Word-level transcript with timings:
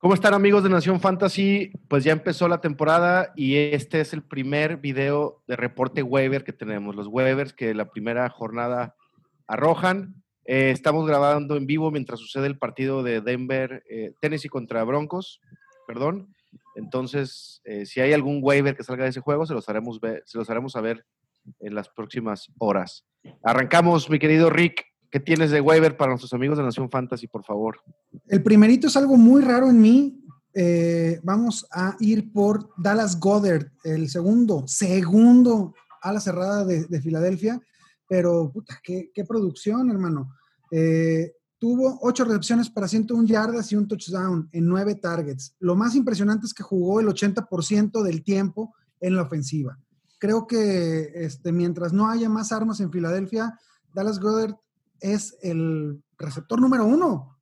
¿Cómo 0.00 0.14
están 0.14 0.32
amigos 0.32 0.62
de 0.62 0.68
Nación 0.68 1.00
Fantasy? 1.00 1.72
Pues 1.88 2.04
ya 2.04 2.12
empezó 2.12 2.46
la 2.46 2.60
temporada 2.60 3.32
y 3.34 3.56
este 3.56 4.00
es 4.00 4.12
el 4.12 4.22
primer 4.22 4.76
video 4.76 5.42
de 5.48 5.56
reporte 5.56 6.04
waiver 6.04 6.44
que 6.44 6.52
tenemos. 6.52 6.94
Los 6.94 7.08
waivers 7.08 7.52
que 7.52 7.74
la 7.74 7.90
primera 7.90 8.30
jornada 8.30 8.94
arrojan. 9.48 10.22
Eh, 10.44 10.70
estamos 10.70 11.04
grabando 11.04 11.56
en 11.56 11.66
vivo 11.66 11.90
mientras 11.90 12.20
sucede 12.20 12.46
el 12.46 12.56
partido 12.56 13.02
de 13.02 13.20
Denver, 13.20 13.82
eh, 13.90 14.12
Tennessee 14.20 14.48
contra 14.48 14.84
Broncos, 14.84 15.40
perdón. 15.88 16.32
Entonces, 16.76 17.60
eh, 17.64 17.84
si 17.84 18.00
hay 18.00 18.12
algún 18.12 18.38
waiver 18.40 18.76
que 18.76 18.84
salga 18.84 19.02
de 19.02 19.10
ese 19.10 19.20
juego, 19.20 19.46
se 19.46 19.54
los 19.54 19.68
haremos 19.68 20.00
ver, 20.00 20.22
se 20.26 20.38
los 20.38 20.48
haremos 20.48 20.74
saber 20.74 21.04
en 21.58 21.74
las 21.74 21.88
próximas 21.88 22.52
horas. 22.58 23.04
Arrancamos, 23.42 24.08
mi 24.08 24.20
querido 24.20 24.48
Rick. 24.48 24.87
¿Qué 25.10 25.20
tienes 25.20 25.50
de 25.50 25.60
waiver 25.60 25.96
para 25.96 26.10
nuestros 26.10 26.34
amigos 26.34 26.58
de 26.58 26.64
Nación 26.64 26.90
Fantasy, 26.90 27.26
por 27.26 27.42
favor? 27.42 27.80
El 28.26 28.42
primerito 28.42 28.88
es 28.88 28.96
algo 28.96 29.16
muy 29.16 29.40
raro 29.40 29.70
en 29.70 29.80
mí. 29.80 30.22
Eh, 30.52 31.18
vamos 31.22 31.66
a 31.70 31.96
ir 32.00 32.30
por 32.30 32.70
Dallas 32.76 33.18
Goddard, 33.18 33.70
el 33.84 34.10
segundo, 34.10 34.64
segundo 34.66 35.74
a 36.02 36.12
la 36.12 36.20
cerrada 36.20 36.64
de, 36.64 37.00
Filadelfia. 37.00 37.60
Pero, 38.06 38.50
puta, 38.52 38.80
qué, 38.82 39.10
producción, 39.26 39.90
hermano. 39.90 40.34
Eh, 40.70 41.32
tuvo 41.58 41.98
ocho 42.02 42.24
recepciones 42.24 42.68
para 42.68 42.86
101 42.86 43.26
yardas 43.26 43.72
y 43.72 43.76
un 43.76 43.88
touchdown 43.88 44.48
en 44.52 44.66
nueve 44.66 44.94
targets. 44.94 45.54
Lo 45.58 45.74
más 45.74 45.94
impresionante 45.94 46.46
es 46.46 46.52
que 46.52 46.62
jugó 46.62 47.00
el 47.00 47.06
80% 47.06 48.02
del 48.02 48.22
tiempo 48.22 48.74
en 49.00 49.16
la 49.16 49.22
ofensiva. 49.22 49.78
Creo 50.18 50.46
que 50.46 51.12
este, 51.14 51.50
mientras 51.52 51.94
no 51.94 52.10
haya 52.10 52.28
más 52.28 52.52
armas 52.52 52.80
en 52.80 52.90
Filadelfia, 52.90 53.58
Dallas 53.94 54.18
Goddard 54.20 54.54
es 55.00 55.36
el 55.42 56.02
receptor 56.18 56.60
número 56.60 56.84
uno. 56.84 57.38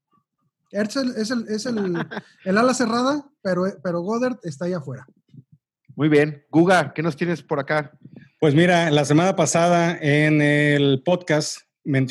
Es 0.71 0.97
el, 1.67 2.59
ala 2.59 2.75
cerrada, 2.75 3.29
pero, 3.43 3.65
pero 3.83 4.01
Goddard 4.01 4.39
está 4.43 4.67
ahí 4.67 4.73
afuera. 4.73 5.07
Muy 5.95 6.09
bien. 6.09 6.45
Guga, 6.51 6.93
¿qué 6.93 7.03
nos 7.03 7.17
tienes 7.17 7.43
por 7.43 7.59
acá? 7.59 7.99
Pues 8.39 8.55
mira, 8.55 8.91
la 8.91 9.05
semana 9.05 9.35
pasada 9.35 9.97
en 10.01 10.43
el 10.43 11.03
podcast, 11.03 11.61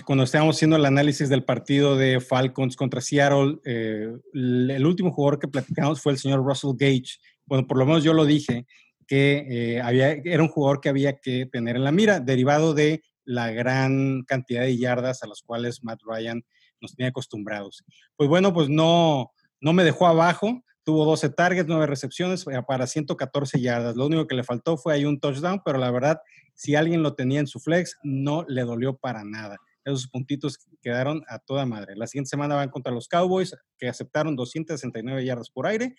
cuando 0.05 0.23
estábamos 0.23 0.55
haciendo 0.55 0.77
el 0.77 0.85
análisis 0.85 1.29
del 1.29 1.43
partido 1.43 1.95
de 1.95 2.19
Falcons 2.19 2.75
contra 2.75 3.01
Seattle, 3.01 3.59
eh, 3.65 4.11
el 4.33 4.85
último 4.85 5.11
jugador 5.11 5.37
que 5.37 5.47
platicamos 5.47 6.01
fue 6.01 6.13
el 6.13 6.17
señor 6.17 6.43
Russell 6.43 6.71
Gage. 6.75 7.19
Bueno, 7.45 7.67
por 7.67 7.77
lo 7.77 7.85
menos 7.85 8.03
yo 8.03 8.13
lo 8.13 8.25
dije, 8.25 8.65
que 9.07 9.45
eh, 9.49 9.81
había, 9.81 10.13
era 10.13 10.41
un 10.41 10.49
jugador 10.49 10.81
que 10.81 10.89
había 10.89 11.19
que 11.19 11.45
tener 11.45 11.75
en 11.75 11.83
la 11.83 11.91
mira, 11.91 12.19
derivado 12.19 12.73
de 12.73 13.03
la 13.25 13.51
gran 13.51 14.23
cantidad 14.23 14.61
de 14.61 14.77
yardas 14.77 15.23
a 15.23 15.27
las 15.27 15.41
cuales 15.41 15.83
Matt 15.83 16.01
Ryan 16.05 16.43
nos 16.81 16.95
tenía 16.95 17.09
acostumbrados. 17.09 17.83
Pues 18.15 18.29
bueno, 18.29 18.53
pues 18.53 18.69
no, 18.69 19.31
no 19.59 19.73
me 19.73 19.83
dejó 19.83 20.07
abajo, 20.07 20.63
tuvo 20.83 21.05
12 21.05 21.29
targets, 21.29 21.67
9 21.67 21.87
recepciones 21.87 22.45
eh, 22.47 22.61
para 22.67 22.87
114 22.87 23.59
yardas. 23.59 23.95
Lo 23.95 24.05
único 24.05 24.27
que 24.27 24.35
le 24.35 24.43
faltó 24.43 24.77
fue 24.77 24.93
ahí 24.93 25.05
un 25.05 25.19
touchdown, 25.19 25.61
pero 25.65 25.79
la 25.79 25.91
verdad, 25.91 26.21
si 26.53 26.75
alguien 26.75 27.03
lo 27.03 27.15
tenía 27.15 27.39
en 27.39 27.47
su 27.47 27.59
flex, 27.59 27.97
no 28.03 28.45
le 28.47 28.61
dolió 28.61 28.95
para 28.95 29.23
nada. 29.23 29.57
Esos 29.83 30.07
puntitos 30.07 30.57
quedaron 30.81 31.23
a 31.27 31.39
toda 31.39 31.65
madre. 31.65 31.95
La 31.95 32.07
siguiente 32.07 32.29
semana 32.29 32.55
van 32.55 32.69
contra 32.69 32.91
los 32.91 33.07
Cowboys, 33.07 33.55
que 33.77 33.87
aceptaron 33.87 34.35
269 34.35 35.25
yardas 35.25 35.49
por 35.49 35.67
aire. 35.67 35.95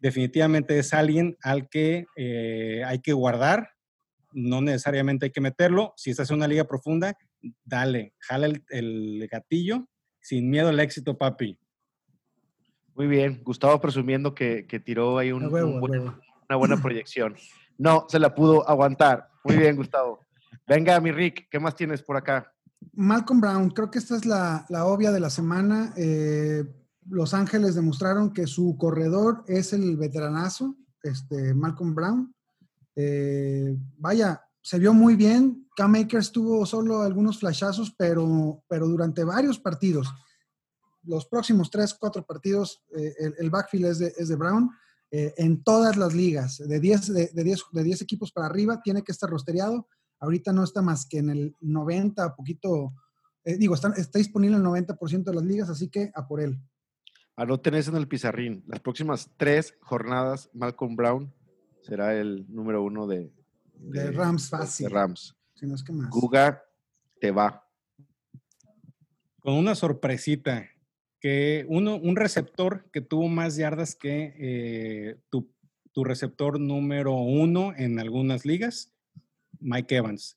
Definitivamente 0.00 0.78
es 0.78 0.92
alguien 0.92 1.36
al 1.42 1.68
que 1.68 2.06
eh, 2.16 2.82
hay 2.84 3.00
que 3.00 3.12
guardar 3.12 3.70
no 4.34 4.60
necesariamente 4.60 5.26
hay 5.26 5.32
que 5.32 5.40
meterlo. 5.40 5.94
Si 5.96 6.10
estás 6.10 6.30
en 6.30 6.36
una 6.36 6.48
liga 6.48 6.64
profunda, 6.64 7.16
dale, 7.64 8.14
jala 8.18 8.48
el, 8.68 9.28
gatillo 9.30 9.88
sin 10.20 10.50
miedo 10.50 10.68
al 10.68 10.80
éxito, 10.80 11.18
papi. 11.18 11.58
Muy 12.94 13.06
bien, 13.06 13.42
Gustavo 13.42 13.80
presumiendo 13.80 14.34
que, 14.34 14.82
tiró 14.84 15.18
ahí 15.18 15.32
una 15.32 15.48
buena 15.48 16.76
proyección. 16.82 17.36
No, 17.78 18.06
se 18.08 18.18
la 18.18 18.34
pudo 18.34 18.68
aguantar. 18.68 19.28
Muy 19.44 19.56
bien, 19.56 19.76
Gustavo. 19.76 20.24
Venga, 20.66 21.00
mi 21.00 21.10
Rick, 21.10 21.48
¿qué 21.50 21.58
más 21.58 21.74
tienes 21.74 22.02
por 22.02 22.16
acá? 22.16 22.52
Malcolm 22.92 23.40
Brown, 23.40 23.70
creo 23.70 23.90
que 23.90 23.98
esta 23.98 24.16
es 24.16 24.26
la, 24.26 24.66
obvia 24.84 25.10
de 25.10 25.20
la 25.20 25.30
semana. 25.30 25.92
Eh, 25.96 26.64
Los 27.08 27.34
Ángeles 27.34 27.74
demostraron 27.74 28.32
que 28.32 28.46
su 28.46 28.76
corredor 28.78 29.44
es 29.46 29.72
el 29.72 29.96
veteranazo, 29.96 30.76
este, 31.02 31.54
Malcolm 31.54 31.94
Brown. 31.94 32.34
Eh, 32.94 33.76
vaya, 33.98 34.42
se 34.60 34.78
vio 34.78 34.92
muy 34.94 35.16
bien. 35.16 35.68
Cam 35.76 35.94
Akers 35.94 36.32
tuvo 36.32 36.66
solo 36.66 37.00
algunos 37.00 37.38
flashazos, 37.38 37.94
pero, 37.96 38.62
pero 38.68 38.86
durante 38.86 39.24
varios 39.24 39.58
partidos, 39.58 40.12
los 41.04 41.26
próximos 41.26 41.70
tres, 41.70 41.94
cuatro 41.94 42.24
partidos, 42.24 42.84
eh, 42.96 43.14
el, 43.38 43.50
backfield 43.50 43.86
es 43.86 43.98
de, 43.98 44.12
de 44.12 44.36
Brown. 44.36 44.70
Eh, 45.10 45.34
en 45.36 45.62
todas 45.62 45.96
las 45.96 46.14
ligas, 46.14 46.56
de 46.56 46.80
10 46.80 47.12
de, 47.12 47.30
de, 47.34 47.98
equipos 48.00 48.32
para 48.32 48.46
arriba, 48.46 48.80
tiene 48.82 49.02
que 49.02 49.12
estar 49.12 49.28
rosteriado. 49.28 49.86
Ahorita 50.20 50.52
no 50.52 50.64
está 50.64 50.80
más 50.80 51.06
que 51.06 51.18
en 51.18 51.28
el 51.28 51.56
90, 51.60 52.34
poquito, 52.34 52.94
digo, 53.44 53.74
está, 53.74 53.92
disponible 54.14 54.56
el 54.56 54.62
90% 54.62 55.24
de 55.24 55.34
las 55.34 55.44
ligas, 55.44 55.68
así 55.68 55.88
que 55.88 56.10
a 56.14 56.26
por 56.26 56.40
él. 56.40 56.58
Anoten 57.36 57.74
eso 57.74 57.90
en 57.90 57.96
el 57.96 58.08
pizarrín. 58.08 58.64
Las 58.66 58.80
próximas 58.80 59.28
tres 59.36 59.74
jornadas, 59.82 60.48
Malcolm 60.54 60.96
Brown 60.96 61.34
será 61.82 62.14
el 62.14 62.46
número 62.48 62.82
uno 62.82 63.06
de, 63.06 63.30
de, 63.74 64.10
Rams 64.10 64.48
fácil. 64.48 64.88
De 64.88 64.94
Rams. 64.94 65.36
Si 65.54 65.66
no 65.66 65.74
es 65.74 65.82
que 65.82 65.92
más. 65.92 66.08
Guga 66.10 66.62
te 67.20 67.30
va. 67.30 67.68
Con 69.40 69.54
una 69.54 69.74
sorpresita, 69.74 70.68
que 71.20 71.64
uno, 71.68 71.96
un 71.96 72.16
receptor 72.16 72.90
que 72.92 73.00
tuvo 73.00 73.28
más 73.28 73.56
yardas 73.56 73.94
que 73.94 74.34
eh, 74.38 75.16
tu, 75.30 75.52
tu, 75.92 76.04
receptor 76.04 76.58
número 76.58 77.14
uno 77.14 77.72
en 77.76 78.00
algunas 78.00 78.44
ligas, 78.44 78.92
Mike 79.60 79.96
Evans. 79.96 80.36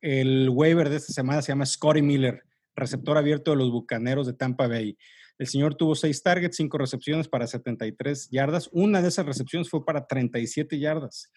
El 0.00 0.50
waiver 0.50 0.88
de 0.88 0.96
esta 0.96 1.12
semana 1.12 1.42
se 1.42 1.48
llama 1.48 1.66
Scotty 1.66 2.02
Miller, 2.02 2.44
receptor 2.78 3.18
abierto 3.18 3.50
de 3.50 3.58
los 3.58 3.70
Bucaneros 3.70 4.26
de 4.26 4.32
Tampa 4.32 4.66
Bay. 4.66 4.96
El 5.38 5.46
señor 5.46 5.76
tuvo 5.76 5.94
seis 5.94 6.22
targets, 6.22 6.56
cinco 6.56 6.78
recepciones 6.78 7.28
para 7.28 7.46
73 7.46 8.28
yardas. 8.30 8.68
Una 8.72 9.00
de 9.00 9.08
esas 9.08 9.26
recepciones 9.26 9.68
fue 9.70 9.84
para 9.84 10.06
37 10.06 10.78
yardas. 10.78 11.30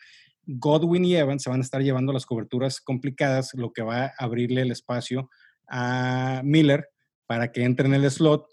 Godwin 0.46 1.06
y 1.06 1.16
Evans 1.16 1.44
se 1.44 1.50
van 1.50 1.60
a 1.60 1.64
estar 1.64 1.82
llevando 1.82 2.12
las 2.12 2.26
coberturas 2.26 2.82
complicadas, 2.82 3.54
lo 3.54 3.72
que 3.72 3.84
va 3.84 4.06
a 4.06 4.14
abrirle 4.18 4.62
el 4.62 4.72
espacio 4.72 5.30
a 5.68 6.42
Miller 6.44 6.90
para 7.28 7.52
que 7.52 7.64
entre 7.64 7.88
en 7.88 7.94
el 7.94 8.10
slot 8.10 8.48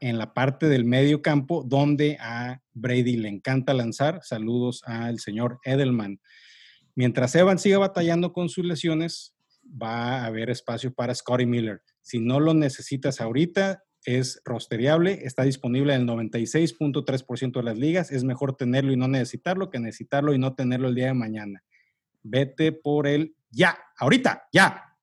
en 0.00 0.16
la 0.16 0.32
parte 0.32 0.68
del 0.68 0.84
medio 0.84 1.22
campo 1.22 1.64
donde 1.66 2.16
a 2.20 2.60
Brady 2.72 3.16
le 3.16 3.28
encanta 3.28 3.74
lanzar. 3.74 4.20
Saludos 4.22 4.82
al 4.86 5.18
señor 5.18 5.58
Edelman. 5.64 6.20
Mientras 6.94 7.34
Evans 7.34 7.62
siga 7.62 7.78
batallando 7.78 8.32
con 8.32 8.48
sus 8.48 8.64
lesiones, 8.64 9.34
va 9.64 10.20
a 10.20 10.26
haber 10.26 10.50
espacio 10.50 10.92
para 10.92 11.14
Scotty 11.14 11.46
Miller. 11.46 11.82
Si 12.08 12.20
no 12.20 12.40
lo 12.40 12.54
necesitas 12.54 13.20
ahorita, 13.20 13.84
es 14.02 14.40
rosteriable, 14.46 15.26
está 15.26 15.42
disponible 15.42 15.92
en 15.94 16.00
el 16.00 16.08
96.3% 16.08 17.52
de 17.52 17.62
las 17.62 17.76
ligas. 17.76 18.10
Es 18.10 18.24
mejor 18.24 18.56
tenerlo 18.56 18.94
y 18.94 18.96
no 18.96 19.08
necesitarlo 19.08 19.68
que 19.68 19.78
necesitarlo 19.78 20.32
y 20.32 20.38
no 20.38 20.54
tenerlo 20.54 20.88
el 20.88 20.94
día 20.94 21.08
de 21.08 21.12
mañana. 21.12 21.62
Vete 22.22 22.72
por 22.72 23.06
él 23.06 23.36
ya, 23.50 23.78
ahorita, 23.98 24.44
ya. 24.50 24.96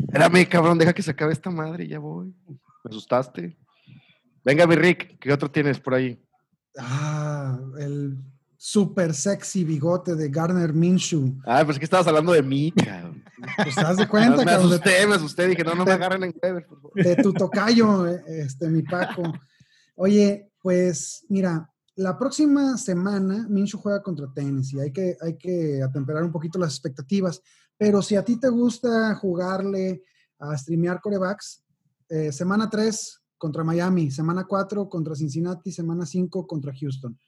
Espérame, 0.00 0.48
cabrón, 0.48 0.76
deja 0.76 0.92
que 0.92 1.02
se 1.02 1.12
acabe 1.12 1.32
esta 1.32 1.50
madre 1.50 1.84
y 1.84 1.88
ya 1.88 2.00
voy. 2.00 2.34
Me 2.48 2.90
asustaste. 2.90 3.56
Venga, 4.44 4.66
mi 4.66 4.74
Rick, 4.74 5.20
¿qué 5.20 5.32
otro 5.32 5.52
tienes 5.52 5.78
por 5.78 5.94
ahí? 5.94 6.20
Ah, 6.76 7.60
el 7.78 8.18
super 8.56 9.14
sexy 9.14 9.62
bigote 9.62 10.16
de 10.16 10.28
Garner 10.28 10.72
Minshew. 10.72 11.40
Ah, 11.46 11.62
pues 11.64 11.76
es 11.76 11.78
que 11.78 11.84
estabas 11.84 12.08
hablando 12.08 12.32
de 12.32 12.42
mí, 12.42 12.72
cabrón. 12.72 13.09
Pues 13.56 13.74
das 13.76 13.96
de 13.96 14.08
cuenta, 14.08 14.36
Me 14.44 14.52
asusté, 14.52 15.06
me 15.06 15.14
asusté, 15.14 15.48
dije, 15.48 15.64
no, 15.64 15.74
no 15.74 15.84
me 15.84 15.92
agarren 15.92 16.24
en 16.24 16.34
Weber, 16.42 16.66
por 16.66 16.80
favor. 16.80 16.94
De 16.94 17.16
tu 17.16 17.32
tocayo, 17.34 18.06
este, 18.06 18.68
mi 18.68 18.82
Paco. 18.82 19.22
Oye, 19.96 20.50
pues, 20.62 21.24
mira, 21.28 21.70
la 21.96 22.18
próxima 22.18 22.76
semana 22.78 23.46
Minshew 23.48 23.80
juega 23.80 24.02
contra 24.02 24.32
Tennessee. 24.32 24.80
Hay 24.80 24.92
que, 24.92 25.16
hay 25.20 25.36
que 25.36 25.82
atemperar 25.82 26.24
un 26.24 26.32
poquito 26.32 26.58
las 26.58 26.72
expectativas. 26.72 27.42
Pero 27.76 28.02
si 28.02 28.16
a 28.16 28.24
ti 28.24 28.38
te 28.38 28.48
gusta 28.48 29.14
jugarle 29.16 30.02
a 30.38 30.56
streamear 30.56 31.00
corebacks, 31.00 31.62
eh, 32.08 32.32
semana 32.32 32.68
3 32.68 33.20
contra 33.38 33.64
Miami, 33.64 34.10
semana 34.10 34.44
4 34.44 34.88
contra 34.88 35.14
Cincinnati, 35.14 35.72
semana 35.72 36.04
5 36.04 36.46
contra 36.46 36.72
Houston. 36.78 37.18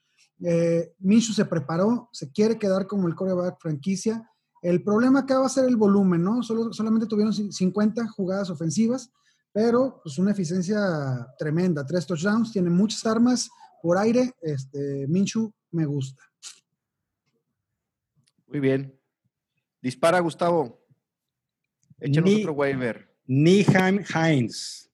Eh, 0.45 0.95
Minshew 0.99 1.35
se 1.35 1.45
preparó, 1.45 2.09
se 2.13 2.31
quiere 2.33 2.59
quedar 2.59 2.87
como 2.87 3.09
el 3.09 3.15
coreback 3.15 3.61
franquicia. 3.61 4.29
El 4.63 4.83
problema 4.83 5.21
acá 5.21 5.41
va 5.41 5.47
a 5.47 5.51
ser 5.51 5.67
el 5.67 5.77
volumen, 5.77 6.23
¿no? 6.23 6.43
Solo, 6.43 6.73
solamente 6.73 7.07
tuvieron 7.07 7.33
50 7.33 8.09
jugadas 8.09 8.49
ofensivas, 8.49 9.11
pero 9.53 10.01
pues 10.03 10.19
una 10.19 10.31
eficiencia 10.31 11.27
tremenda. 11.39 11.85
Tres 11.85 12.07
touchdowns, 12.07 12.53
tiene 12.53 12.71
muchas 12.71 13.05
armas 13.05 13.51
por 13.83 13.99
aire. 13.99 14.33
Este, 14.41 15.07
Minshew 15.09 15.53
me 15.73 15.85
gusta. 15.85 16.23
Muy 18.47 18.61
bien. 18.61 18.99
Dispara, 19.81 20.21
Gustavo. 20.21 20.81
Échanos 21.99 22.33
otro 22.35 22.53
waiver. 22.53 23.13
Niheim 23.27 24.05
Heinz. 24.15 24.89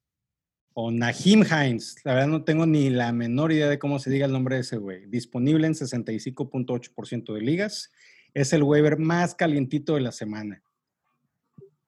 o 0.81 0.93
Nahim 0.93 1.43
Hines, 1.43 1.97
la 2.05 2.15
verdad 2.15 2.29
no 2.29 2.45
tengo 2.45 2.65
ni 2.65 2.89
la 2.89 3.11
menor 3.11 3.51
idea 3.51 3.69
de 3.69 3.81
cómo 3.81 3.99
se 3.99 4.11
diga 4.11 4.27
el 4.27 4.33
nombre 4.33 4.55
de 4.55 4.61
ese 4.61 4.77
güey, 4.77 5.07
disponible 5.07 5.67
en 5.67 5.75
65.8% 5.75 7.35
de 7.35 7.41
ligas, 7.41 7.91
es 8.41 8.53
el 8.53 8.63
waiver 8.63 8.99
más 8.99 9.35
calientito 9.35 9.95
de 9.95 10.01
la 10.01 10.13
semana. 10.13 10.63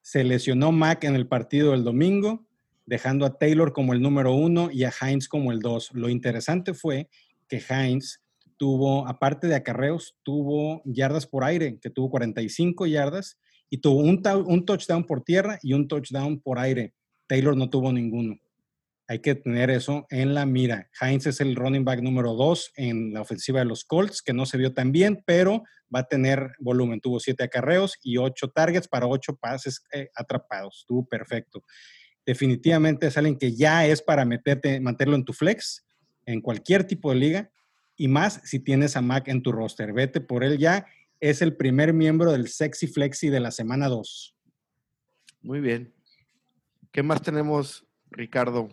Se 0.01 0.25
lesionó 0.25 0.73
Mac 0.73 1.05
en 1.05 1.15
el 1.15 1.25
partido 1.25 1.71
del 1.71 1.85
domingo, 1.85 2.45
dejando 2.85 3.25
a 3.25 3.37
Taylor 3.37 3.71
como 3.71 3.93
el 3.93 4.01
número 4.01 4.33
uno 4.33 4.69
y 4.69 4.83
a 4.83 4.91
Hines 4.91 5.29
como 5.29 5.53
el 5.53 5.61
dos. 5.61 5.91
Lo 5.93 6.09
interesante 6.09 6.73
fue 6.73 7.09
que 7.47 7.61
Hines 7.69 8.21
tuvo, 8.57 9.07
aparte 9.07 9.47
de 9.47 9.55
acarreos, 9.55 10.17
tuvo 10.23 10.81
yardas 10.83 11.25
por 11.25 11.45
aire, 11.45 11.79
que 11.79 11.89
tuvo 11.89 12.09
45 12.09 12.85
yardas 12.85 13.39
y 13.69 13.77
tuvo 13.77 14.01
un, 14.01 14.21
un 14.45 14.65
touchdown 14.65 15.05
por 15.05 15.23
tierra 15.23 15.57
y 15.61 15.71
un 15.71 15.87
touchdown 15.87 16.41
por 16.41 16.59
aire. 16.59 16.93
Taylor 17.27 17.55
no 17.55 17.69
tuvo 17.69 17.93
ninguno. 17.93 18.35
Hay 19.11 19.19
que 19.19 19.35
tener 19.35 19.69
eso 19.69 20.07
en 20.09 20.33
la 20.33 20.45
mira. 20.45 20.89
Heinz 21.01 21.25
es 21.25 21.41
el 21.41 21.57
running 21.57 21.83
back 21.83 21.99
número 21.99 22.33
dos 22.33 22.71
en 22.77 23.11
la 23.11 23.19
ofensiva 23.19 23.59
de 23.59 23.65
los 23.65 23.83
Colts, 23.83 24.21
que 24.21 24.31
no 24.31 24.45
se 24.45 24.57
vio 24.57 24.73
tan 24.73 24.93
bien, 24.93 25.21
pero 25.25 25.63
va 25.93 25.99
a 25.99 26.07
tener 26.07 26.53
volumen. 26.59 27.01
Tuvo 27.01 27.19
siete 27.19 27.43
acarreos 27.43 27.97
y 28.01 28.15
ocho 28.15 28.51
targets 28.51 28.87
para 28.87 29.07
ocho 29.07 29.35
pases 29.35 29.83
eh, 29.91 30.07
atrapados. 30.15 30.77
Estuvo 30.83 31.05
perfecto. 31.05 31.65
Definitivamente 32.25 33.07
es 33.07 33.17
alguien 33.17 33.37
que 33.37 33.53
ya 33.53 33.85
es 33.85 34.01
para 34.01 34.23
meterte, 34.23 34.79
mantenerlo 34.79 35.17
en 35.17 35.25
tu 35.25 35.33
flex, 35.33 35.85
en 36.25 36.39
cualquier 36.39 36.85
tipo 36.85 37.09
de 37.09 37.17
liga, 37.17 37.51
y 37.97 38.07
más 38.07 38.39
si 38.45 38.61
tienes 38.61 38.95
a 38.95 39.01
Mac 39.01 39.27
en 39.27 39.43
tu 39.43 39.51
roster. 39.51 39.91
Vete 39.91 40.21
por 40.21 40.45
él 40.45 40.57
ya. 40.57 40.85
Es 41.19 41.41
el 41.41 41.57
primer 41.57 41.91
miembro 41.91 42.31
del 42.31 42.47
Sexy 42.47 42.87
Flexi 42.87 43.27
de 43.27 43.41
la 43.41 43.51
semana 43.51 43.89
2. 43.89 44.37
Muy 45.41 45.59
bien. 45.59 45.93
¿Qué 46.93 47.03
más 47.03 47.21
tenemos, 47.21 47.85
Ricardo? 48.09 48.69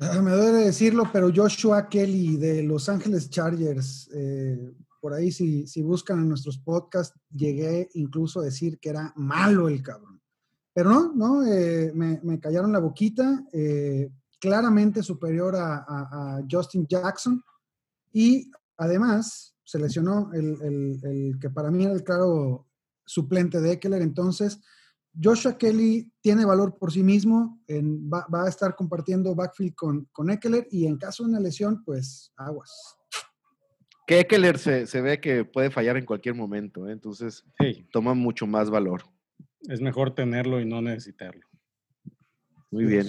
Me 0.00 0.30
duele 0.30 0.64
decirlo, 0.64 1.10
pero 1.12 1.30
Joshua 1.34 1.86
Kelly 1.90 2.38
de 2.38 2.62
Los 2.62 2.88
Ángeles 2.88 3.28
Chargers, 3.28 4.08
eh, 4.14 4.72
por 4.98 5.12
ahí 5.12 5.30
si, 5.30 5.66
si 5.66 5.82
buscan 5.82 6.20
en 6.20 6.28
nuestros 6.30 6.56
podcasts, 6.56 7.20
llegué 7.30 7.90
incluso 7.92 8.40
a 8.40 8.44
decir 8.44 8.78
que 8.78 8.88
era 8.88 9.12
malo 9.14 9.68
el 9.68 9.82
cabrón. 9.82 10.18
Pero 10.72 10.88
no, 10.88 11.12
no, 11.14 11.46
eh, 11.46 11.92
me, 11.94 12.40
callaron 12.40 12.72
la 12.72 12.78
boquita, 12.78 13.44
eh, 13.52 14.10
claramente 14.40 15.02
superior 15.02 15.54
a, 15.56 16.42
Justin 16.50 16.86
Jackson 16.88 17.42
y 18.10 18.50
además 18.78 19.54
se 19.62 19.78
lesionó 19.78 20.32
el, 20.32 21.02
el, 21.02 21.38
que 21.38 21.50
para 21.50 21.70
mí 21.70 21.84
era 21.84 21.92
el 21.92 22.04
claro 22.04 22.66
suplente 23.04 23.60
de 23.60 23.72
Eckler, 23.72 24.00
entonces 24.00 24.60
Joshua 25.22 25.58
Kelly 25.58 26.10
tiene 26.20 26.44
valor 26.44 26.78
por 26.78 26.92
sí 26.92 27.02
mismo, 27.02 27.60
va, 27.68 28.44
a 28.44 28.48
estar 28.48 28.74
compartiendo 28.74 29.34
backfield 29.34 29.74
con, 29.74 30.04
con 30.12 30.30
Eckler 30.30 30.66
y 30.70 30.86
en 30.86 30.96
caso 30.96 31.24
de 31.24 31.30
una 31.30 31.40
lesión, 31.40 31.82
pues 31.84 32.32
aguas. 32.36 32.96
Que 34.06 34.20
Eckler 34.20 34.58
se, 34.58 35.00
ve 35.00 35.20
que 35.20 35.44
puede 35.44 35.70
fallar 35.70 35.96
en 35.96 36.04
cualquier 36.04 36.34
momento, 36.34 36.88
¿eh? 36.88 36.92
entonces 36.92 37.44
toma 37.92 38.14
mucho 38.14 38.46
más 38.46 38.70
valor. 38.70 39.02
Es 39.68 39.80
mejor 39.80 40.14
tenerlo 40.14 40.60
y 40.60 40.64
no 40.64 40.80
necesitarlo. 40.80 41.46
Muy 42.70 42.84
bien. 42.84 43.06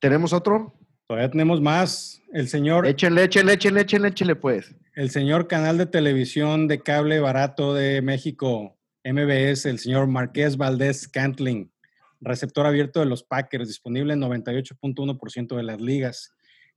¿Tenemos 0.00 0.32
otro? 0.32 0.74
Todavía 1.06 1.30
tenemos 1.30 1.60
más. 1.60 2.22
El 2.32 2.48
señor. 2.48 2.86
Échenle, 2.86 3.24
échenle, 3.24 3.54
échenle, 3.54 3.82
échenle, 3.82 4.08
échenle, 4.08 4.36
pues. 4.36 4.74
El 4.94 5.10
señor 5.10 5.46
canal 5.46 5.78
de 5.78 5.86
televisión 5.86 6.68
de 6.68 6.80
cable 6.80 7.20
barato 7.20 7.74
de 7.74 8.02
México, 8.02 8.77
MBS, 9.12 9.66
el 9.66 9.78
señor 9.78 10.06
Marqués 10.06 10.58
Valdés 10.58 11.08
Cantling, 11.08 11.70
receptor 12.20 12.66
abierto 12.66 13.00
de 13.00 13.06
los 13.06 13.22
Packers, 13.22 13.66
disponible 13.66 14.12
en 14.12 14.20
98.1% 14.20 15.56
de 15.56 15.62
las 15.62 15.80
ligas. 15.80 16.34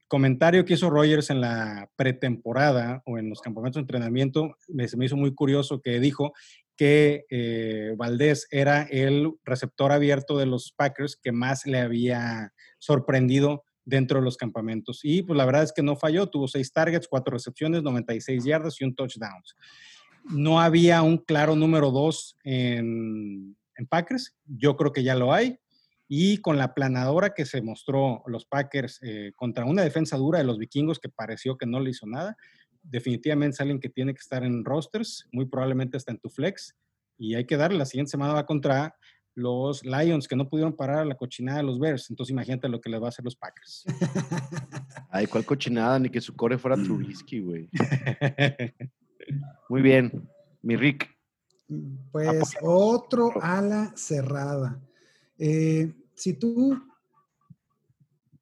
Comentario 0.08 0.64
que 0.64 0.76
hizo 0.76 0.90
Rogers 0.90 1.30
en 1.30 1.42
la 1.42 1.90
pretemporada 1.98 3.02
o 3.06 3.18
en 3.18 3.30
los 3.30 3.42
campamentos 3.42 3.76
de 3.76 3.82
entrenamiento, 3.82 4.56
me, 4.70 4.88
se 4.88 4.98
me 4.98 5.06
hizo 5.06 5.18
muy 5.18 5.34
curioso 5.34 5.82
que 5.82 6.00
dijo 6.00 6.34
que 6.78 7.26
eh, 7.30 7.96
Valdés 7.98 8.48
era 8.50 8.84
el 8.84 9.32
receptor 9.44 9.92
abierto 9.92 10.38
de 10.38 10.46
los 10.46 10.72
Packers 10.72 11.18
que 11.22 11.32
más 11.32 11.66
le 11.66 11.80
había 11.80 12.54
sorprendido 12.80 13.66
dentro 13.84 14.20
de 14.20 14.26
los 14.26 14.38
campamentos. 14.38 15.02
Y 15.04 15.24
pues 15.24 15.36
la 15.38 15.46
verdad 15.46 15.64
es 15.64 15.74
que 15.74 15.84
no 15.84 15.96
falló, 15.96 16.28
tuvo 16.28 16.48
seis 16.48 16.72
targets, 16.72 17.08
cuatro 17.08 17.34
recepciones, 17.34 17.84
96 17.84 18.44
yardas 18.46 18.80
y 18.80 18.86
un 18.86 18.96
touchdown 18.96 19.42
no 20.26 20.62
había 20.62 21.02
un 21.02 21.18
claro 21.18 21.56
número 21.56 21.92
dos 21.92 22.38
en, 22.44 23.58
Packers. 23.90 24.38
Yo 24.46 24.78
creo 24.78 24.92
que 24.92 25.02
ya 25.02 25.16
lo 25.16 25.34
hay. 25.34 25.58
Y 26.08 26.38
con 26.38 26.58
la 26.58 26.76
planadora 26.76 27.34
que 27.34 27.46
se 27.46 27.64
mostró 27.64 28.22
los 28.28 28.46
Packers 28.46 29.00
eh, 29.02 29.32
contra 29.36 29.66
una 29.66 29.82
defensa 29.82 30.18
dura 30.18 30.38
de 30.38 30.46
los 30.46 30.60
vikingos 30.60 31.00
que 31.00 31.10
pareció 31.10 31.58
que 31.58 31.66
no 31.66 31.80
le 31.80 31.90
hizo 31.90 32.06
nada, 32.06 32.38
definitivamente 32.84 33.56
es 33.56 33.62
alguien 33.62 33.80
que 33.80 33.90
tiene 33.90 34.14
que 34.14 34.20
estar 34.20 34.44
en 34.44 34.64
rosters, 34.64 35.28
muy 35.32 35.46
probablemente 35.46 35.98
está 35.98 36.12
en 36.12 36.20
tu 36.20 36.30
flex. 36.30 36.76
Y 37.18 37.34
hay 37.34 37.46
que 37.46 37.58
darle, 37.58 37.80
la 37.80 37.86
siguiente 37.86 38.12
semana 38.12 38.34
va 38.34 38.46
contra 38.46 38.96
los 39.34 39.84
Lions, 39.84 40.28
que 40.28 40.36
no 40.36 40.50
pudieron 40.50 40.76
parar 40.76 41.06
la 41.06 41.16
cochinada 41.16 41.60
de 41.60 41.64
los 41.64 41.80
Bears. 41.80 42.10
Entonces 42.10 42.32
imagínate 42.32 42.68
lo 42.68 42.82
que 42.82 42.90
les 42.90 43.02
va 43.02 43.06
a 43.08 43.10
hacer 43.10 43.26
los 43.26 43.36
Packers. 43.36 43.86
Ay, 45.10 45.28
¿cuál 45.28 45.46
cochinada? 45.46 45.98
Ni 46.00 46.10
que 46.10 46.22
su 46.22 46.36
core 46.36 46.58
fuera 46.58 46.76
Trubisky, 46.76 47.40
güey. 47.40 47.70
Muy 49.70 49.82
bien, 49.82 50.30
mi 50.62 50.76
Rick. 50.76 51.10
Pues 52.12 52.56
otro 52.62 53.32
ala 53.42 53.94
cerrada. 53.96 54.80
Eh, 55.38 55.94
si 56.14 56.34
tú, 56.34 56.78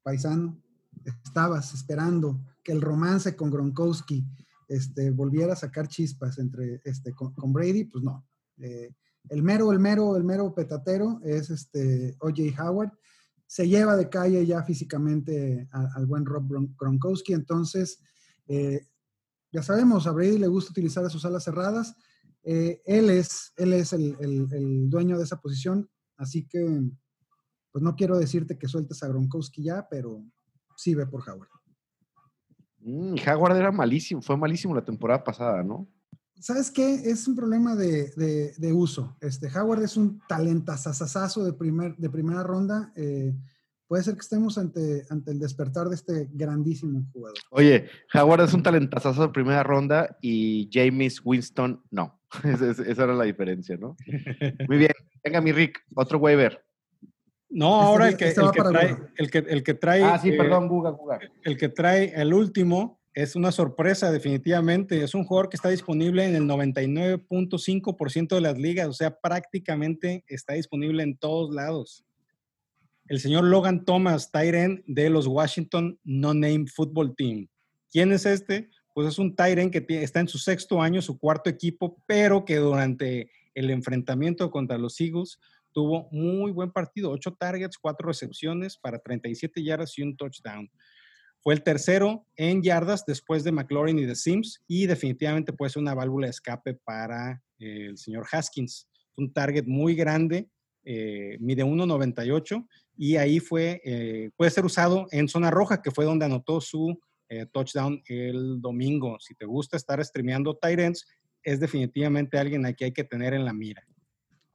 paisano, 0.02 0.62
estabas 1.06 1.74
esperando 1.74 2.40
que 2.64 2.72
el 2.72 2.82
romance 2.82 3.36
con 3.36 3.52
Gronkowski 3.52 4.26
este, 4.68 5.12
volviera 5.12 5.54
a 5.54 5.56
sacar 5.56 5.88
chispas 5.88 6.40
entre, 6.40 6.82
este, 6.84 7.14
con, 7.14 7.54
Brady, 7.54 7.86
pues 7.86 8.04
no. 8.04 8.26
Eh, 8.58 8.94
el 9.30 9.44
mero, 9.44 9.72
el 9.72 9.80
mero, 9.80 10.16
el 10.18 10.24
mero 10.24 10.54
petatero 10.54 11.22
es 11.24 11.50
este 11.50 12.16
OJ 12.20 12.60
Howard. 12.60 12.92
Se 13.46 13.68
lleva 13.68 13.96
de 13.96 14.10
calle 14.10 14.46
ya 14.46 14.64
físicamente 14.64 15.68
al 15.72 16.06
buen 16.06 16.26
Rob 16.26 16.48
Gronkowski, 16.78 17.34
entonces 17.34 18.00
eh, 18.48 18.88
ya 19.52 19.64
sabemos, 19.64 20.08
a 20.08 20.12
Brady 20.12 20.38
le 20.38 20.48
gusta 20.48 20.72
utilizar 20.72 21.10
sus 21.10 21.26
alas 21.26 21.44
cerradas. 21.44 21.96
Eh, 22.44 22.82
él 22.86 23.10
es, 23.10 23.54
él 23.58 23.74
es 23.74 23.94
el, 23.94 24.90
dueño 24.90 25.18
de 25.18 25.24
esa 25.24 25.40
posición, 25.40 25.90
así 26.18 26.48
que 26.48 26.82
pues 27.72 27.84
no 27.84 27.96
quiero 27.96 28.18
decirte 28.18 28.58
que 28.58 28.68
sueltes 28.68 29.04
a 29.04 29.08
Gronkowski 29.08 29.64
ya, 29.64 29.88
pero 29.90 30.24
sí 30.76 30.96
ve 30.96 31.06
por 31.06 31.28
Howard. 31.30 31.50
Mm, 32.80 33.16
Howard 33.28 33.58
era 33.58 33.72
malísimo, 33.72 34.22
fue 34.22 34.38
malísimo 34.38 34.74
la 34.74 34.86
temporada 34.86 35.24
pasada, 35.24 35.64
¿no? 35.64 35.88
¿Sabes 36.40 36.72
qué? 36.72 36.94
Es 36.94 37.28
un 37.28 37.36
problema 37.36 37.76
de, 37.76 38.54
uso. 38.74 39.18
Este, 39.20 39.48
Howard 39.48 39.84
es 39.84 39.98
un 39.98 40.22
talentazazazazo 40.28 41.44
de, 41.44 41.52
primer, 41.52 41.98
de 41.98 42.10
primera 42.10 42.44
ronda. 42.44 42.94
Eh, 42.96 43.36
puede 43.90 44.04
ser 44.04 44.14
que 44.14 44.22
estemos 44.22 44.58
ante, 44.60 45.04
ante 45.10 45.32
el 45.32 45.40
despertar 45.40 45.88
de 45.88 45.96
este 45.96 46.28
grandísimo 46.32 47.04
jugador. 47.12 47.40
Oye, 47.50 47.88
Howard 48.14 48.42
es 48.42 48.54
un 48.54 48.62
talentazo 48.62 49.12
de 49.20 49.30
primera 49.30 49.64
ronda 49.64 50.16
y 50.22 50.70
James 50.72 51.20
Winston 51.26 51.82
no. 51.90 52.22
esa 52.44 53.04
era 53.04 53.16
la 53.16 53.24
diferencia, 53.24 53.78
¿no? 53.78 53.98
Muy 54.68 54.78
bien. 54.78 54.92
Venga, 55.24 55.42
mi 55.42 55.52
Rick, 55.52 55.84
otro 55.96 56.20
waiver. 56.20 56.64
No, 57.50 57.82
ahora 57.82 58.10
el 58.10 58.16
que, 58.16 58.28
el, 58.28 58.52
que 58.52 58.62
trae, 58.62 58.98
el, 59.18 59.64
que, 59.64 59.74
trae, 59.74 60.04
Ah, 60.04 60.20
sí, 60.20 60.34
perdón, 60.34 60.68
Guga, 60.68 60.92
Guga. 60.92 61.20
El 61.44 61.58
que 61.58 61.70
trae 61.70 62.14
el 62.16 62.32
último 62.32 63.02
es 63.16 63.36
una 63.36 63.52
sorpresa, 63.52 64.12
definitivamente. 64.12 65.04
Es 65.04 65.16
un 65.16 65.24
jugador 65.24 65.50
que 65.50 65.56
está 65.56 65.70
disponible 65.70 66.26
en 66.26 66.36
el 66.36 66.44
99.5% 66.44 68.36
de 68.36 68.42
las 68.42 68.56
ligas, 68.56 68.88
o 68.88 68.94
sea, 68.94 69.20
prácticamente 69.20 70.24
está 70.28 70.54
disponible 70.54 71.02
en 71.02 71.18
todos 71.18 71.52
lados 71.52 72.06
el 73.10 73.20
señor 73.20 73.44
Logan 73.44 73.86
Thomas, 73.86 74.32
Tyren 74.32 74.84
de 74.86 75.10
los 75.10 75.26
Washington 75.26 76.00
No 76.04 76.36
Name 76.36 76.68
Football 76.68 77.16
Team. 77.16 77.48
¿Quién 77.92 78.12
es 78.12 78.28
este? 78.28 78.70
Pues 78.94 79.08
es 79.08 79.18
un 79.18 79.36
Tyren 79.36 79.72
que 79.72 79.84
está 80.04 80.20
en 80.20 80.28
su 80.28 80.38
sexto 80.38 80.80
año, 80.80 81.02
su 81.02 81.18
cuarto 81.18 81.50
equipo, 81.50 82.04
pero 82.06 82.46
que 82.46 82.58
durante 82.58 83.32
el 83.56 83.72
enfrentamiento 83.72 84.52
contra 84.52 84.78
los 84.78 85.02
Eagles 85.02 85.40
tuvo 85.72 86.08
muy 86.12 86.52
buen 86.52 86.72
partido, 86.72 87.10
ocho 87.10 87.34
targets, 87.34 87.80
cuatro 87.80 88.08
recepciones 88.08 88.78
para 88.78 89.00
37 89.00 89.64
yardas 89.64 89.98
y 89.98 90.04
un 90.04 90.16
touchdown. 90.16 90.70
Fue 91.42 91.56
el 91.56 91.64
tercero 91.64 92.28
en 92.36 92.62
yardas 92.62 93.06
después 93.08 93.44
de 93.44 93.52
McLaurin 93.52 93.98
y 93.98 94.06
de 94.06 94.16
Sims 94.16 94.64
y 94.68 94.86
definitivamente 94.86 95.52
puede 95.52 95.72
ser 95.72 95.82
una 95.82 95.96
válvula 95.96 96.28
de 96.28 96.32
escape 96.32 96.76
para 96.76 97.42
el 97.58 97.98
señor 97.98 98.28
Haskins. 98.32 98.88
Un 99.16 99.34
target 99.34 99.66
muy 99.66 99.96
grande, 99.96 100.48
eh, 100.84 101.38
mide 101.40 101.64
1.98 101.64 102.68
y 103.02 103.16
ahí 103.16 103.40
fue, 103.40 103.82
eh, 103.86 104.30
puede 104.36 104.52
ser 104.52 104.66
usado 104.66 105.08
en 105.12 105.30
zona 105.30 105.50
roja, 105.50 105.82
que 105.82 105.90
fue 105.90 106.04
donde 106.04 106.26
anotó 106.26 106.60
su 106.60 107.00
eh, 107.30 107.46
touchdown 107.46 108.04
el 108.08 108.60
domingo. 108.60 109.18
Si 109.22 109.36
te 109.36 109.46
gusta 109.46 109.78
estar 109.78 110.04
streameando 110.04 110.58
Tyrants, 110.58 111.08
es 111.42 111.62
definitivamente 111.62 112.38
alguien 112.38 112.66
a 112.66 112.74
quien 112.74 112.88
hay 112.88 112.92
que 112.92 113.06
tener 113.06 113.34
en 113.34 113.46
la 113.46 113.54
mira. 113.54 113.82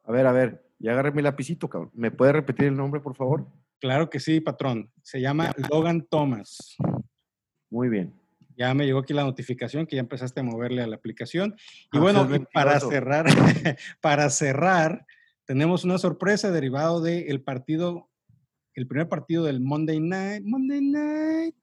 A 0.02 0.12
ver, 0.12 0.26
a 0.26 0.32
ver, 0.32 0.62
ya 0.78 0.92
agarré 0.92 1.12
mi 1.12 1.22
lapicito, 1.22 1.70
cabrón. 1.70 1.90
¿Me 1.94 2.10
puede 2.10 2.32
repetir 2.32 2.66
el 2.66 2.76
nombre, 2.76 3.00
por 3.00 3.16
favor? 3.16 3.46
Claro 3.80 4.10
que 4.10 4.20
sí, 4.20 4.42
patrón. 4.42 4.92
Se 5.02 5.22
llama 5.22 5.50
Logan 5.70 6.06
Thomas. 6.10 6.76
Muy 7.70 7.88
bien. 7.88 8.12
Ya 8.58 8.74
me 8.74 8.84
llegó 8.84 8.98
aquí 8.98 9.14
la 9.14 9.24
notificación 9.24 9.86
que 9.86 9.96
ya 9.96 10.00
empezaste 10.00 10.40
a 10.40 10.42
moverle 10.42 10.82
a 10.82 10.86
la 10.86 10.96
aplicación. 10.96 11.56
Y 11.90 11.96
Ah, 11.96 12.00
bueno, 12.00 12.28
para 12.52 12.78
cerrar, 12.78 13.24
para 14.02 14.28
cerrar, 14.28 15.06
tenemos 15.46 15.82
una 15.84 15.96
sorpresa 15.96 16.50
derivado 16.50 17.00
del 17.00 17.42
partido, 17.42 18.10
el 18.74 18.86
primer 18.86 19.08
partido 19.08 19.44
del 19.44 19.60
Monday 19.60 20.00
Night. 20.00 20.42
Monday 20.44 20.80
Night. 20.80 21.54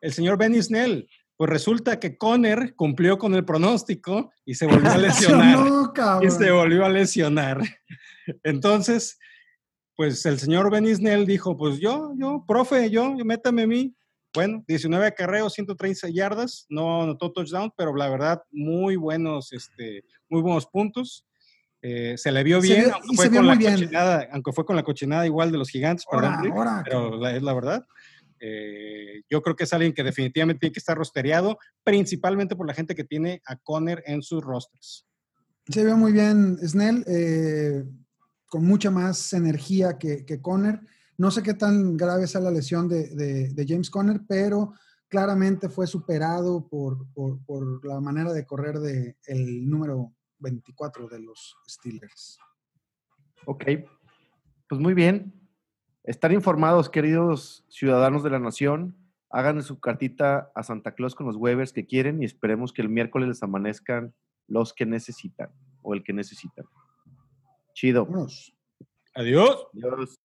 El 0.00 0.12
señor 0.12 0.38
Benny 0.38 0.62
Snell. 0.62 1.08
Pues 1.36 1.50
resulta 1.50 2.00
que 2.00 2.18
Conner 2.18 2.74
cumplió 2.74 3.16
con 3.16 3.34
el 3.34 3.44
pronóstico 3.44 4.32
y 4.44 4.54
se 4.54 4.66
volvió 4.66 4.90
a 4.90 4.96
lesionar. 4.98 5.58
No, 5.58 5.92
y 6.22 6.30
se 6.30 6.50
volvió 6.50 6.84
a 6.84 6.88
lesionar. 6.88 7.60
Entonces, 8.42 9.18
pues 9.94 10.24
el 10.26 10.38
señor 10.38 10.70
Benny 10.70 10.94
Snell 10.94 11.26
dijo, 11.26 11.56
pues 11.56 11.78
yo, 11.78 12.12
yo, 12.16 12.44
profe, 12.46 12.90
yo, 12.90 13.16
yo 13.16 13.24
métame 13.24 13.62
a 13.62 13.66
mí. 13.66 13.94
Bueno, 14.34 14.62
19 14.66 15.06
acarreos, 15.06 15.54
130 15.54 16.10
yardas, 16.10 16.66
no 16.68 17.02
anotó 17.02 17.32
touchdown, 17.32 17.72
pero 17.76 17.94
la 17.96 18.10
verdad, 18.10 18.42
muy 18.50 18.96
buenos, 18.96 19.52
este, 19.52 20.04
muy 20.28 20.42
buenos 20.42 20.66
puntos. 20.66 21.24
Eh, 21.80 22.14
se 22.18 22.32
le 22.32 22.42
vio 22.42 22.60
bien, 22.60 22.90
aunque 22.92 23.14
fue, 23.16 23.30
con 23.30 23.46
la 23.46 23.54
muy 23.54 23.58
bien. 23.64 23.74
cochinada, 23.74 24.28
aunque 24.32 24.52
fue 24.52 24.64
con 24.64 24.74
la 24.76 24.82
cochinada 24.82 25.26
igual 25.26 25.52
de 25.52 25.58
los 25.58 25.68
gigantes, 25.70 26.04
perdón, 26.10 26.34
Rick, 26.42 26.54
pero 26.84 27.16
la- 27.16 27.36
es 27.36 27.42
la 27.42 27.54
verdad. 27.54 27.86
Eh, 28.40 29.22
yo 29.28 29.42
creo 29.42 29.56
que 29.56 29.64
es 29.64 29.72
alguien 29.72 29.92
que 29.92 30.02
definitivamente 30.04 30.60
tiene 30.60 30.72
que 30.72 30.78
estar 30.78 30.96
rostereado, 30.96 31.58
principalmente 31.84 32.56
por 32.56 32.66
la 32.66 32.74
gente 32.74 32.94
que 32.94 33.04
tiene 33.04 33.42
a 33.46 33.56
Conner 33.56 34.02
en 34.06 34.22
sus 34.22 34.42
rosters. 34.42 35.06
Se 35.68 35.84
vio 35.84 35.96
muy 35.96 36.12
bien 36.12 36.56
Snell, 36.66 37.04
eh, 37.06 37.84
con 38.46 38.64
mucha 38.64 38.90
más 38.90 39.32
energía 39.32 39.98
que, 39.98 40.24
que 40.24 40.40
Conner. 40.40 40.80
No 41.16 41.30
sé 41.30 41.42
qué 41.42 41.54
tan 41.54 41.96
grave 41.96 42.26
sea 42.26 42.40
la 42.40 42.50
lesión 42.50 42.88
de, 42.88 43.08
de- 43.14 43.48
de 43.50 43.66
James 43.66 43.90
Conner, 43.90 44.20
pero 44.26 44.72
claramente 45.08 45.68
fue 45.68 45.86
superado 45.86 46.66
por, 46.68 47.06
por- 47.12 47.44
por 47.44 47.84
la 47.86 48.00
manera 48.00 48.32
de 48.32 48.46
correr 48.46 48.78
del 48.78 49.16
el 49.26 49.68
número 49.68 50.12
24 50.40 51.08
de 51.08 51.20
los 51.20 51.56
Steelers. 51.68 52.38
Ok. 53.46 53.64
Pues 54.68 54.80
muy 54.80 54.94
bien. 54.94 55.32
Estar 56.04 56.32
informados, 56.32 56.88
queridos 56.88 57.64
ciudadanos 57.68 58.22
de 58.22 58.30
la 58.30 58.38
nación. 58.38 58.96
Hagan 59.30 59.62
su 59.62 59.78
cartita 59.78 60.50
a 60.54 60.62
Santa 60.62 60.94
Claus 60.94 61.14
con 61.14 61.26
los 61.26 61.36
waivers 61.36 61.72
que 61.72 61.86
quieren 61.86 62.22
y 62.22 62.24
esperemos 62.24 62.72
que 62.72 62.82
el 62.82 62.88
miércoles 62.88 63.28
les 63.28 63.42
amanezcan 63.42 64.14
los 64.46 64.72
que 64.72 64.86
necesitan 64.86 65.50
o 65.82 65.94
el 65.94 66.02
que 66.02 66.12
necesitan. 66.12 66.64
Chido. 67.74 68.08
Adiós. 69.14 69.68
Adiós. 69.74 70.17